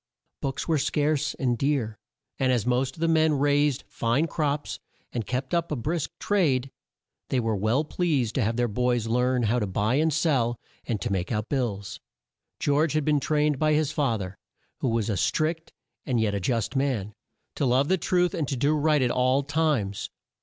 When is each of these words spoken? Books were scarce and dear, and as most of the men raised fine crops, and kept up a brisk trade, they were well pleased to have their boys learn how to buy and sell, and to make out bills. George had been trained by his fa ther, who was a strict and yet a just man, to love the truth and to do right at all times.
Books 0.41 0.67
were 0.67 0.79
scarce 0.79 1.35
and 1.35 1.55
dear, 1.59 1.99
and 2.39 2.51
as 2.51 2.65
most 2.65 2.95
of 2.95 3.01
the 3.01 3.07
men 3.07 3.33
raised 3.37 3.83
fine 3.87 4.25
crops, 4.25 4.79
and 5.13 5.27
kept 5.27 5.53
up 5.53 5.71
a 5.71 5.75
brisk 5.75 6.09
trade, 6.19 6.71
they 7.29 7.39
were 7.39 7.55
well 7.55 7.83
pleased 7.83 8.33
to 8.33 8.41
have 8.41 8.55
their 8.55 8.67
boys 8.67 9.05
learn 9.05 9.43
how 9.43 9.59
to 9.59 9.67
buy 9.67 9.97
and 9.97 10.11
sell, 10.11 10.59
and 10.87 10.99
to 11.01 11.11
make 11.11 11.31
out 11.31 11.49
bills. 11.49 11.99
George 12.59 12.93
had 12.93 13.05
been 13.05 13.19
trained 13.19 13.59
by 13.59 13.73
his 13.73 13.91
fa 13.91 14.17
ther, 14.17 14.39
who 14.79 14.89
was 14.89 15.07
a 15.07 15.15
strict 15.15 15.71
and 16.03 16.19
yet 16.19 16.33
a 16.33 16.39
just 16.39 16.75
man, 16.75 17.13
to 17.55 17.67
love 17.67 17.87
the 17.87 17.95
truth 17.99 18.33
and 18.33 18.47
to 18.47 18.57
do 18.57 18.73
right 18.75 19.03
at 19.03 19.11
all 19.11 19.43
times. 19.43 20.09